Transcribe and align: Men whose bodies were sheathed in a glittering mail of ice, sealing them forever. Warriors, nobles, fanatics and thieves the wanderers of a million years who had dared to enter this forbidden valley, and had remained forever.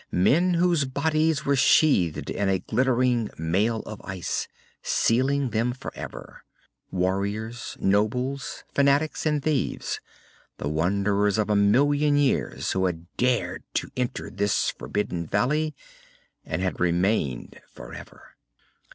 Men 0.11 0.55
whose 0.55 0.83
bodies 0.85 1.45
were 1.45 1.55
sheathed 1.55 2.31
in 2.31 2.49
a 2.49 2.57
glittering 2.57 3.29
mail 3.37 3.81
of 3.81 4.01
ice, 4.03 4.47
sealing 4.81 5.51
them 5.51 5.73
forever. 5.73 6.43
Warriors, 6.89 7.77
nobles, 7.79 8.63
fanatics 8.73 9.27
and 9.27 9.43
thieves 9.43 10.01
the 10.57 10.67
wanderers 10.67 11.37
of 11.37 11.51
a 11.51 11.55
million 11.55 12.17
years 12.17 12.71
who 12.71 12.87
had 12.87 13.15
dared 13.15 13.61
to 13.75 13.91
enter 13.95 14.31
this 14.31 14.71
forbidden 14.71 15.27
valley, 15.27 15.75
and 16.43 16.63
had 16.63 16.79
remained 16.79 17.61
forever. 17.71 18.35